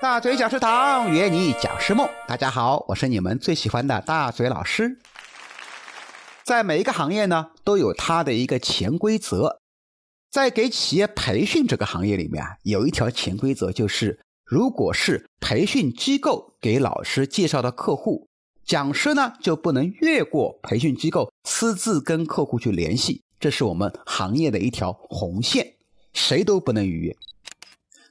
[0.00, 4.96] 大嘴讲师堂约你讲师梦，大家好，我是你们最喜欢的大嘴老师。
[6.44, 9.58] 在每一个行业呢，都有它的一个潜规则。
[10.30, 18.28] 在给企业培训这个行业里面啊，有一条潜规则，就是如果是培训机构给老师介绍的客户，
[18.64, 25.74] 讲师呢就不能越过培训机构私自跟客户去联系，这是我们行业的一条红线，
[26.12, 27.16] 谁都不能逾越。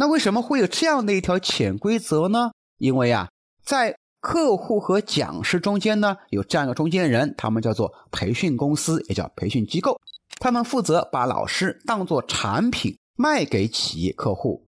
[0.00, 2.52] 那为什么会有这样的一条潜规则呢？
[2.78, 3.28] 因为啊，
[3.64, 10.00] 在客户和讲师中间呢，有这样一个中间人，他们叫做培训公司，也叫培训机构，
[10.38, 14.64] 他们负责把老师当做产品卖给企业客户。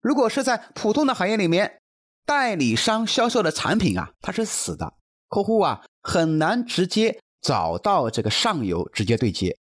[0.00, 1.78] 如果是在普通的行业里面，
[2.26, 4.92] 代理商销售的产品啊，它是死的，
[5.28, 9.56] 客户啊很难直接找到这个上游直接对接。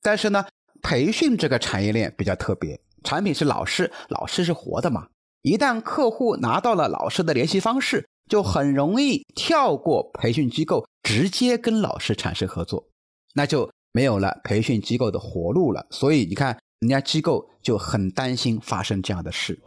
[0.00, 0.46] 但是呢，
[0.80, 2.80] 培训这个产业链比较特别。
[3.04, 5.06] 产品是老师，老师是活的嘛？
[5.42, 12.88] 一旦客户拿到了老师的联系方式，就很容易跳过培训机构，直接跟老师产生合作，
[13.34, 15.86] 那就没有了培训机构的活路了。
[15.90, 19.60] 所以你看，人家机构就很担心发生这样的事。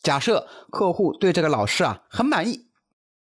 [0.00, 2.68] 假设客户对这个老师啊很满意，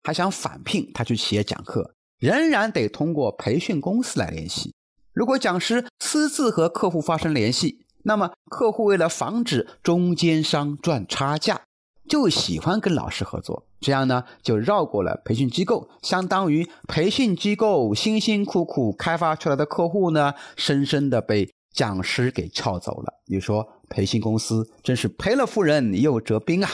[0.04, 4.72] 还想返聘他去企业讲课，仍然得通过培训公司来联系。
[5.12, 11.60] 如果讲师私自和客户发生联系，那么，客户为了防止中间商赚差价，
[12.08, 23.12] 就喜欢跟老师合作，这样呢，就绕过了培训机构，相当于培训机构辛辛苦苦开发出来的客户呢，深深的被讲师给撬走了。
[23.26, 26.70] 你说，培训公司真是赔了夫人又折兵啊！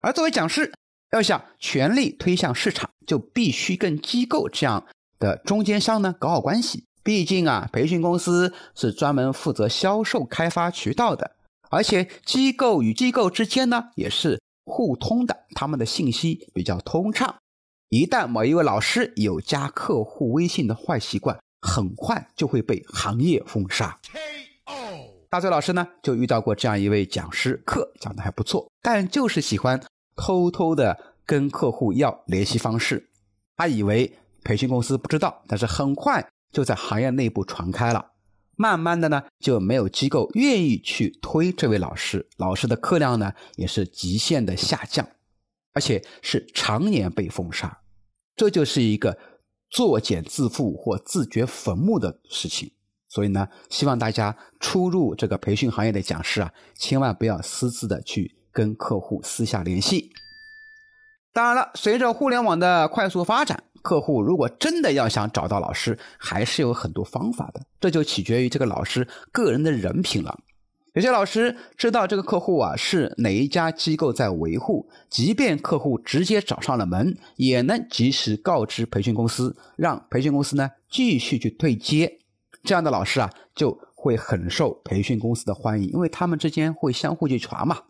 [0.00, 0.72] 而作为讲师，
[1.12, 4.84] 要想全力推向市场，就必须跟机构这样
[5.18, 6.84] 的中间商呢搞好关系。
[7.04, 11.32] 毕竟啊，培训公司是专门负责销售、开发渠道的，
[11.68, 17.34] 而且机构与机构之间呢也是互通的，他们的信息比较通畅。
[17.88, 23.98] 一旦某一位老师有加客户微信的坏习惯，很快就会被行业封杀。
[25.28, 29.82] 大嘴老师呢就遇到过这样一位讲师，课讲的还不错，但就是喜欢
[30.14, 30.96] 偷偷的
[31.26, 33.08] 跟客户要联系方式。
[33.56, 34.12] 他以为
[34.44, 36.26] 培训公司不知道，但是很快。
[36.52, 38.12] 就在行业内部传开了，
[38.56, 45.08] 慢慢的呢，就没有机构愿意去推这位老师，老师的课量呢也是极限的下降，
[45.72, 47.80] 而且是常年被封杀，
[48.36, 49.18] 这就是一个
[49.70, 52.70] 作茧自缚或自掘坟墓的事情。
[53.08, 60.10] 所以呢，希望大家初入这个培训行业的讲师啊，千万不要私自的去跟客户私下联系。
[61.32, 63.64] 当然了，随着互联网的快速发展。
[63.82, 70.38] 客户如果真的要想找到老师，还是有很多方法的，这就取决于这个老师个人的人品了。
[70.94, 82.18] 有些老师知道这个客户啊是哪一家机构在维护，即便客户直接找上了门，也能及时告知培训公司，让培训公司呢继续去对接。
[82.62, 87.82] 这样的老师啊就会很受培训公司的欢迎，因为他们之间会相互去传嘛。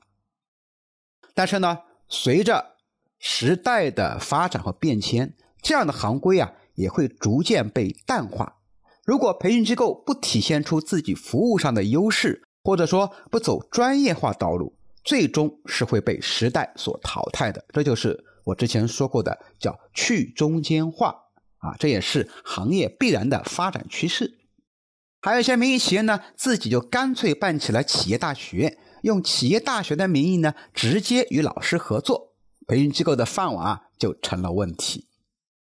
[1.34, 2.76] 但是呢，随着
[3.18, 5.34] 时代的发展和变迁。
[5.62, 8.56] 这样的行规啊，也会逐渐被淡化。
[9.04, 17.64] 如果培训机构不体现出自己服务上的优势，或者说不走专业化道路，最终是会被时代所淘汰的。
[17.72, 21.16] 这就是我之前说过的，叫去中间化
[21.58, 24.38] 啊，这也是行业必然的发展趋势。
[25.20, 32.34] 还有一些民营企业呢，自己就干脆办起了企业大学，用企业大学的名义呢，直接与老师合作，
[32.66, 35.06] 培训机构的饭碗啊，就成了问题。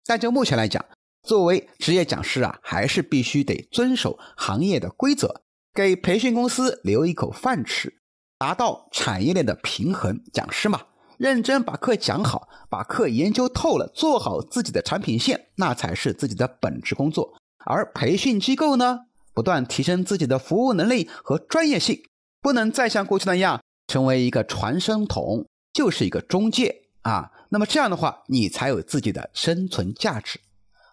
[0.10, 0.84] 但就目前来讲，
[1.22, 7.94] 作为职业讲师啊，还是必须得遵守行业的规则，给培训公司留一口饭吃，
[8.40, 10.20] 达到产业链的平衡。
[10.34, 10.82] 讲师嘛，
[11.20, 17.32] 认真把课讲好，把课研究透了，做好自己的产品线，那才是自己的本职工作。
[17.64, 19.02] 而培训机构呢，
[19.36, 22.02] 不断提升自己的服务能力和专业性，
[22.42, 27.32] 不能再像过去那样成为一个传声筒，就是一个中介啊。
[27.50, 30.40] 那么这样的话，你才有自己的生存价值。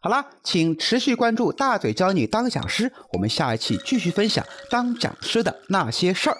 [0.00, 6.36] 好啦，请持续关注大嘴教你当讲师，我们下一期继续分享当讲师的那些事儿。